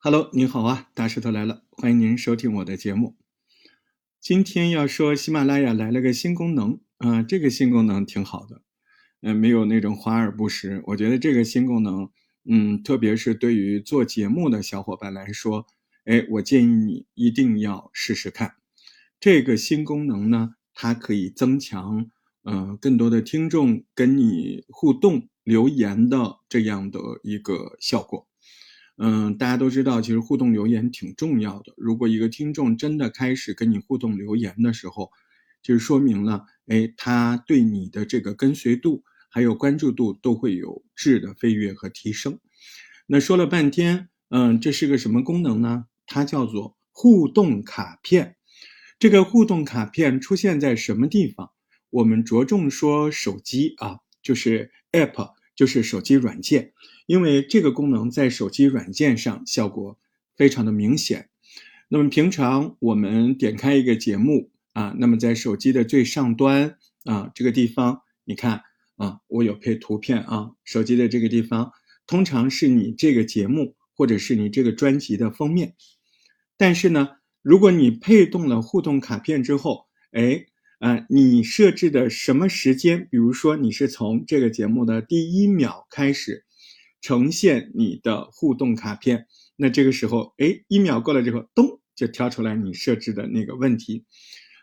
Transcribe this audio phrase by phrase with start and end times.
[0.00, 3.16] Hello，你好啊，大石头来了，欢迎您收听我的节目。
[4.20, 8.62] 今天要说喜马拉雅来了个新功能啊、这个新功能挺好的，
[9.22, 10.84] 嗯、没有那种华而不实。
[10.86, 12.10] 我觉得这个新功能，
[12.48, 15.66] 嗯，特别是对于做节目的小伙伴来说，
[16.04, 18.54] 哎，我建议你一定要试试看。
[19.18, 22.08] 这个新功能呢，它可以增强，
[22.44, 28.27] 呃，更多的听众跟你互动留言的这样的一个效果。
[29.00, 31.72] 嗯，大家都知道，其实互动留言挺重要的。
[31.76, 35.12] 如果一个听众真的开始跟你互动留言的时候，
[35.62, 42.40] 就是说明了，哎，他对你的这个跟随度还有关注度都会有质的飞跃和提升。
[43.06, 45.86] 那说了半天，嗯，这是个什么功能呢？
[46.06, 48.36] 它叫做互动卡片。
[48.98, 51.52] 这个互动卡片出现在什么地方？
[51.90, 56.72] 我们着重说手机啊，就是 App，就是手机软件。
[57.08, 59.98] 因为这个功能在手机软件上效果
[60.36, 61.30] 非常的明显。
[61.88, 68.60] 那么平常我们点开一个节目啊，那么在手机的最上端啊这个地方，你看
[68.96, 71.72] 啊，我有配图片啊，手机的这个地方
[72.06, 75.76] 通常是你这个节目或者是你这个专辑的封面。
[76.58, 77.08] 但是呢，
[77.40, 80.44] 如果你配动了互动卡片之后，哎，
[80.78, 83.08] 啊，你设置的什么时间？
[83.10, 86.44] 比如说你是从这个节目的第一秒开始。
[87.00, 94.04] 呈现你的互动卡片，那这个时候，哎，一秒过了之后，咚，就跳出来你设置的那个问题。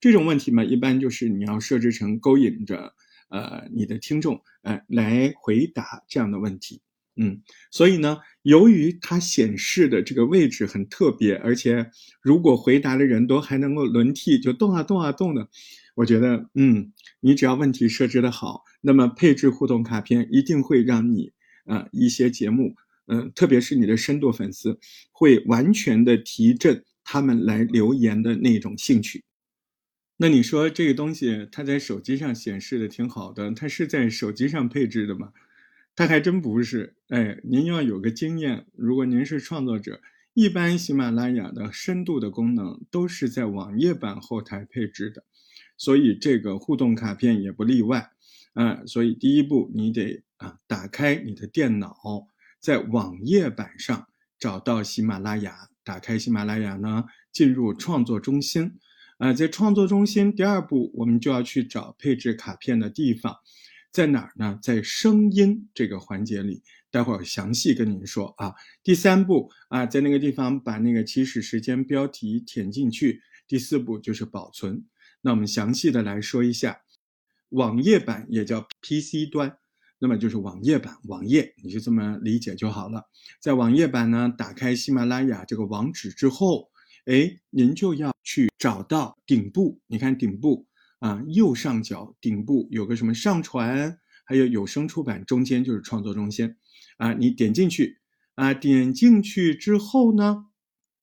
[0.00, 2.94] 这种问题嘛，一般就是你要设置成勾引着
[3.28, 6.80] 呃你的听众，呃来回答这样的问题。
[7.16, 11.90] 嗯，所以呢，由于它显示的这个位置很特别，而且
[12.22, 15.48] 如果回答的人都还能够轮替，就动啊动啊动的，
[15.96, 21.32] 我觉得，嗯，你只要问题设置的好，那么配置互动卡片一定会让你。
[21.70, 22.74] 啊，一些节目，
[23.06, 24.78] 嗯，特别是你的深度粉丝，
[25.12, 29.22] 会完全的提振他们来留言的那种兴趣。
[30.16, 35.32] 那你说这个东西它在手机上显示的挺好的，它是在手机上配置的吗？
[35.96, 36.94] 它还真不是。
[37.08, 40.00] 哎，您要有个经验，如果您是创作者，
[40.34, 45.24] 一般喜马拉雅的深度的功能都是在网页版后台配置的，
[45.76, 48.10] 所以这个互动卡片也不例外。
[48.52, 51.96] 啊，所以第一步你得啊打开你的电脑，
[52.60, 54.08] 在网页版上
[54.38, 58.78] 找到喜马拉雅，打开喜马拉雅呢，进入创作中心，
[59.18, 63.36] 啊，在创作中心第二步我们就要去找配置卡片的地方，
[63.92, 64.58] 在哪儿呢？
[64.62, 68.54] 在声音这个环节里，待会儿详细跟您说啊。
[68.82, 73.22] 第三步啊，在那个地方把那个起始时间标题填进去。
[73.46, 74.84] 第四步就是保存。
[75.22, 76.82] 那我们详细的来说一下。
[77.48, 79.58] 网页版也叫 PC 端，
[80.00, 83.04] 那么就是网页版，网页你就这么理解就好了。
[83.38, 86.70] 在网页版呢，打开喜马拉雅这个网址之后，
[87.04, 90.66] 哎，您就要去找到顶部，你看顶部
[91.00, 96.56] 啊，右上角顶部有个什么上传，还有有声出版，中间就是创作中心
[96.96, 97.98] 啊，你点进去
[98.36, 100.46] 啊，点进去之后呢，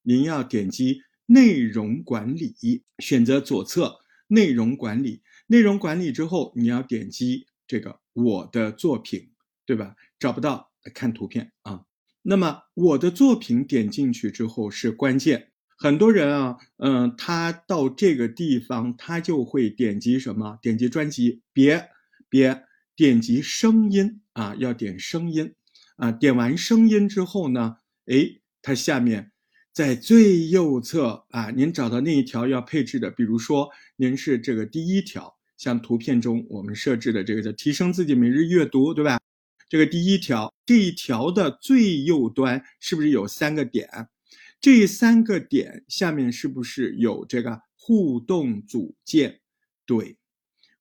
[0.02, 3.98] 您要点击内容管理，选择左侧
[4.28, 5.22] 内容管理。
[5.50, 9.30] 内容管理之后，你要点击这个我的作品，
[9.64, 9.96] 对吧？
[10.18, 11.84] 找不到，看图片啊。
[12.24, 20.58] 那么我的作品点进去之后是关键，很多人啊，嗯，他到这个地方他就会点击什么？
[20.62, 21.44] 点击专辑？
[21.54, 21.90] 别
[22.28, 22.64] 别
[22.96, 25.54] 点击声音啊，要点声音
[25.98, 26.12] 啊。
[26.12, 29.32] 点完声音之后呢，哎，它下面。
[29.72, 39.20] 在最右侧啊，您找到那一条要配置的，比如说您是这个第一条，像图片中我们设置的这个叫提升自己每日阅读，对吧？
[39.68, 44.08] 这个第一条这一条的最右端是不是有三个点？
[44.62, 49.42] 这三个点下面是不是有这个互动组件？
[49.86, 50.18] 对，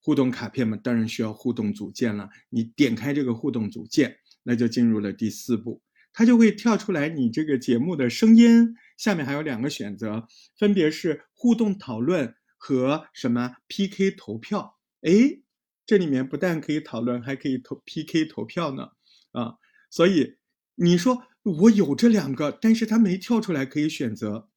[0.00, 2.30] 互动卡片嘛，当然需要互动组件了。
[2.48, 5.82] 你点开这个互动组件，那就进入了第四步。
[6.12, 14.75] 它就会跳出来你这个节目的声音，下面还有两个选择，分别是互动讨论和什么 PK 投票。
[15.06, 15.40] 哎，
[15.86, 18.88] 这里面不但可以讨论，还可以投 PK 投票呢。
[19.30, 19.54] 啊，
[19.88, 20.38] 所以
[20.74, 24.50] 你说我有这两个，但是它没跳出来可以选择。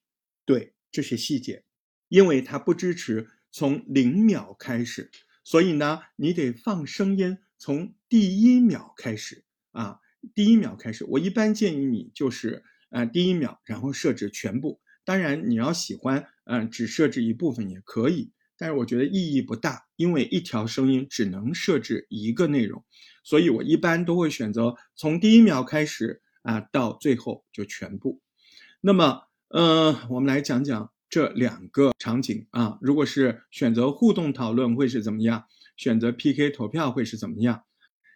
[0.45, 1.65] 对，这是细节，
[2.07, 5.11] 因为它不支持从零秒开始，
[5.43, 9.99] 所以呢，你得放声音从第一秒开始啊。
[10.33, 14.81] 第一秒开始，我一般建议你就是呃第一秒，然后设置全部。
[15.05, 22.83] 当然你要喜欢，嗯，只设置一部分也可以，但是我觉得意义不大，因为一条声音只能设置一个内容，
[23.23, 28.21] 所以我一般都会选择从第一秒开始啊到最后就全部。
[28.81, 32.77] 那么，呃，我们来讲讲这两个场景啊。
[32.81, 35.45] 如果是选择互动讨论会是怎么样？
[35.77, 37.63] 选择 PK 投票会是怎么样？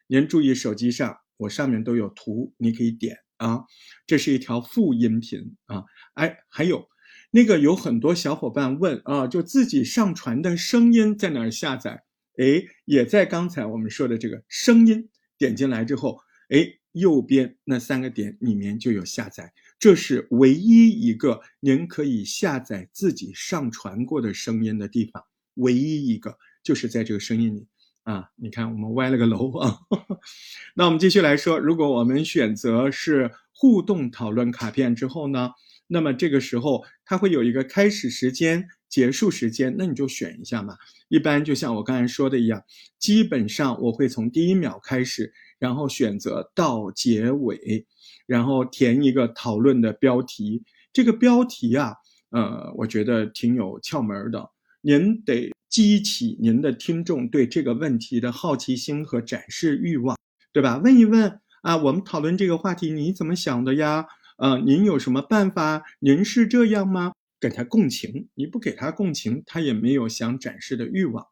[0.08, 3.64] 您注意手机上我上面都有图，你可以点啊。
[4.06, 5.86] 这是一条副音频啊。
[6.16, 6.88] 哎，还有
[7.36, 12.04] 那个有很多小伙伴问啊，就自己上传的声音在哪儿下载？
[12.38, 16.20] 哎，也在刚才我们说的这个声音，点进来之后，
[16.50, 25.24] 哎，右边那三个点里面就有下载，这是唯一一个您可以下载自己上传过的声音的地方，
[25.56, 27.66] 唯一一个就是在这个声音里
[28.04, 28.30] 啊。
[28.36, 29.80] 你看，我们歪了个楼啊。
[30.78, 35.50] 那我们继续来说，如果我们选择是互动讨论卡片之后呢，
[35.88, 38.68] 那么这个时候它会有一个开始时间。
[38.90, 40.78] 结束时间，那你就选一下嘛。
[41.08, 42.64] 一般就像我刚才说的一样，
[43.00, 47.88] 基本上我会从第一秒开始，然后选择到结尾，
[48.28, 50.62] 然后填一个讨论的标题。
[50.94, 51.96] 这个标题啊，
[52.30, 54.48] 呃，我觉得挺有窍门的。
[54.82, 60.16] 您得激起您的听众对这个问题的好奇心和展示欲望，
[60.52, 60.78] 对吧？
[60.78, 64.06] 问一问啊，我们讨论这个话题你怎么想的呀？
[64.38, 65.84] 呃，您有什么办法？
[66.00, 67.14] 您是这样吗？
[67.40, 71.28] 给他共情，你不给他共情，他也没有想展示的欲望，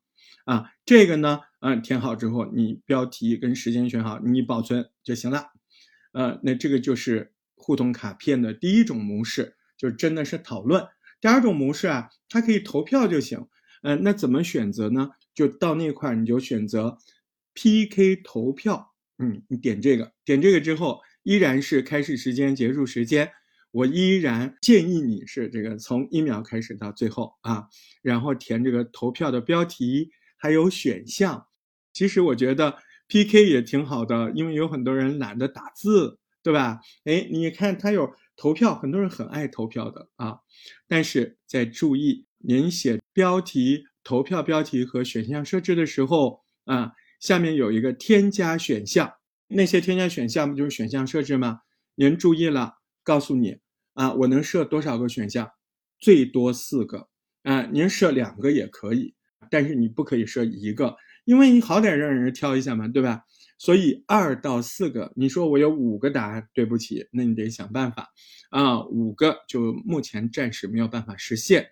[0.46, 5.48] 啊，这个呢，嗯，填好之后，你标题跟时间选好，你保存就行了，
[6.12, 10.86] 呃，那这个就是互动卡片的第一种模式，就真的是讨论。
[11.22, 13.48] 第二种模式啊，它可以投票就行，
[13.84, 15.12] 嗯，那怎么选择呢？
[15.34, 16.98] 就到那块你就选择
[17.54, 23.32] PK 投票，嗯，你点这个，点这个之后，依然是开始时间、结束时间。
[23.72, 27.68] 我依然建议你是这个从一秒开始到最后啊，
[28.02, 31.48] 然后填这个投票的标题，还有选项。
[31.94, 32.78] 其实我觉得
[33.08, 36.82] PK 也挺好的，因为有很多人懒得打字，对吧？
[37.06, 40.40] 哎，你看他有投票，很多人很爱投票的啊。
[40.88, 46.92] 但是在注意，您写标题、投票标题和选项设置的时候啊，
[47.22, 49.14] 下面有一个添加选项，
[49.54, 51.62] 那些添加选项不就是选项设置吗？
[51.96, 52.76] 您注意了。
[53.04, 53.58] 告诉你
[53.94, 55.50] 啊，我能设多少个选项？
[56.00, 57.08] 最多四个
[57.44, 59.16] 啊，您设两个也可以，
[59.50, 60.96] 但是你不可以设一个，
[61.26, 63.24] 因为你好歹让人挑一下嘛，对吧？
[63.58, 68.10] 所以二到四个，你说我有五个答案，对不起，那你得想办法
[68.52, 71.72] 啊，五个就目前暂时没有办法实现。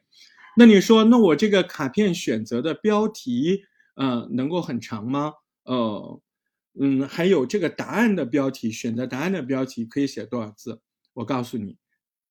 [0.58, 3.64] 那你说，那我这个卡片选择的标题，
[3.96, 5.34] 嗯，能够很长吗？
[5.64, 6.22] 呃，
[6.78, 10.82] 嗯，还有这个答案的标题，选择答案的标题可以写多少字？
[11.14, 11.78] 我告诉你，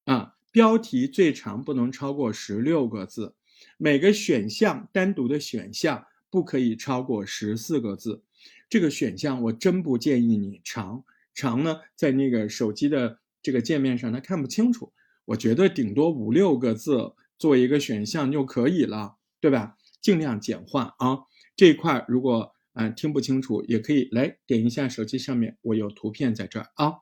[0.04, 3.34] 啊，标题最长不能超过十六个字，
[3.76, 8.22] 每个选项单独的选项不可以超过十四个字。
[8.68, 11.04] 这个选项我真不建议你长，
[11.34, 14.92] 长呢在那个手机的这个界面上它看不清楚。
[15.26, 19.76] 我觉得顶多五六个字做一个选项就可以了，对吧？
[20.00, 21.18] 尽量简化啊。
[21.56, 26.94] 这一块如果啊听不清楚，也可以来点一下手机上面，我有图片在这儿啊。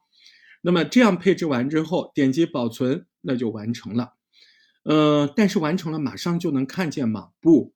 [0.63, 4.15] 那么这样配置完之后，点击保存，那就完成了。
[4.85, 7.29] 呃，但是完成了马上就能看见吗？
[7.41, 7.75] 不，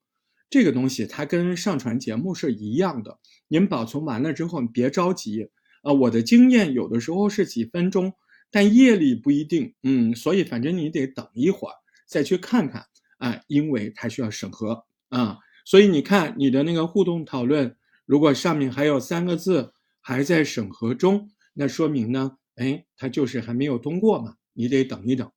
[0.49, 3.19] 这个东西它跟上传节目是一样的。
[3.49, 5.50] 您保存完了之后，别着急
[5.82, 5.93] 啊。
[5.93, 8.14] 我的经验有的时候是几分钟，
[8.50, 9.75] 但夜里不一定。
[9.82, 11.75] 嗯，所以反正你得等一会儿
[12.06, 12.87] 再去看看
[13.19, 15.38] 啊，因为它需要审核啊。
[15.64, 17.76] 所以你看你的那个互动讨论，
[18.11, 22.38] 如果上面还有三个字还在审核中，那说明呢？
[22.57, 25.31] 哎，它就是还没有通过嘛，你得等一等，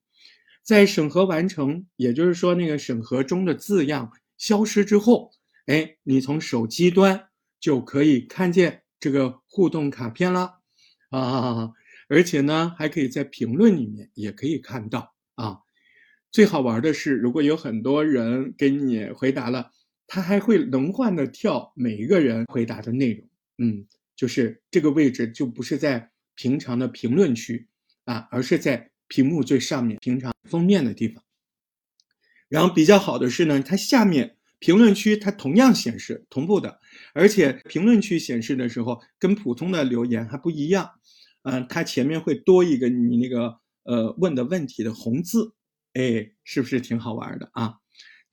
[0.64, 5.30] 在审核完成，也就是说那个审核中的字样消失之后，
[5.68, 7.28] 哎，你从手机端
[7.60, 10.56] 就可以看见这个互动卡片了
[11.12, 11.70] 啊，
[12.10, 15.60] 而且呢，还可以在评论里面也可以看到啊。
[16.32, 19.70] 最好玩的是，如果有很多人给你回答了，
[20.14, 23.28] 它还会轮换的跳每一个人回答的内容，
[23.58, 26.12] 嗯，就是这个位置就不是在。
[26.36, 27.68] 平常的评论区
[28.06, 31.24] 啊，而是在屏幕最上面，平常封面的地方。
[32.50, 36.80] 然后比较好的是呢，它下面评论区它同样显示同步的，
[37.14, 40.90] 而且评论区显示的时候跟普通的留言还不一样。
[41.44, 45.54] 嗯，它前面会多一个你那个呃问的问题的红字，
[45.94, 47.76] 哎，是不是挺好玩的啊？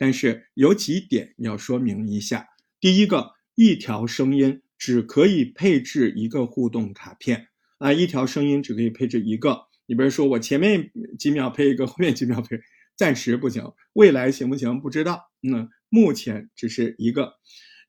[0.00, 2.48] 但是有几点要说明一下：
[2.80, 7.48] 第一个，一条声音只可以配置一个互动卡片。
[7.76, 9.66] 啊，一条声音只可以配置一个。
[9.84, 12.58] 你比如说，我前面几秒配一个，后面几秒配，
[12.96, 13.62] 暂时不行。
[13.92, 14.80] 未来行不行？
[14.80, 15.30] 不知道。
[15.42, 17.34] 嗯，目前只是一个。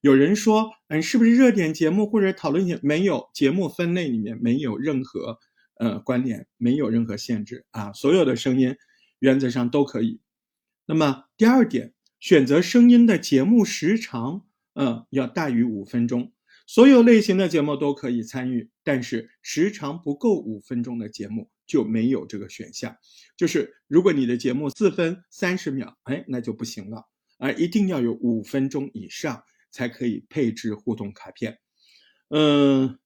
[0.02, 5.40] 有人说，嗯，是不是热点节目或者讨论节没有节目分类里面没有任何
[5.80, 8.76] 呃关联，没有任何限制啊，所有的声音
[9.20, 10.20] 原则上都可以。
[10.88, 16.32] 那么第二点，选择声音的节目时长，呃，要大于五分钟。
[16.68, 22.96] 所有类型的节目都可以参与，但是时长不够五分钟的节目就没有这个选项。
[23.36, 27.08] 就是如果你的节目四分三十秒，哎，那就不行了，
[27.40, 31.58] 而一定要有五分钟以上才可以配置互动卡片。
[32.30, 33.00] 嗯，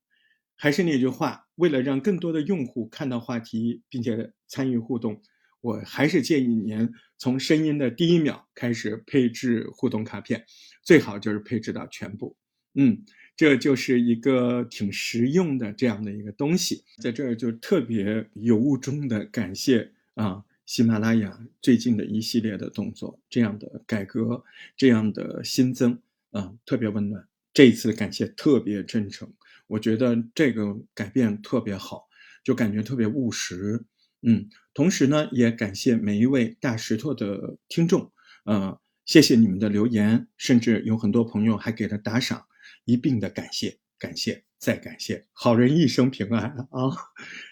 [0.57, 5.21] 还是那句话，为了让更多的用户看到话题并且参与互动。
[5.65, 10.45] 我还是建议您从声音的第一秒开始配置互动卡片，
[10.83, 12.37] 最好就是配置到全部。
[12.75, 13.03] 嗯，
[13.35, 24.43] 这就是一个挺实用的这样的一个东西，在这儿就特别由衷中的感谢啊，喜马拉雅最近的一系列的动作，这样的改革，
[24.77, 27.27] 这样的新增啊，特别温暖。
[27.55, 29.33] 这一次感谢特别真诚，
[29.65, 32.07] 我觉得这个改变特别好，
[32.43, 33.83] 就感觉特别务实。
[34.25, 38.11] 嗯，同时呢，也感谢每一位大石头的听众，
[38.45, 42.45] 呃，谢谢你们的留言，甚至有很多朋友还给了打赏，
[42.85, 46.91] 一并的感谢，感谢再感谢，好人一生平安啊！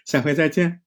[0.04, 0.83] 下回再见。